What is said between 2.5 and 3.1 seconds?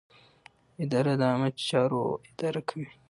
کوي.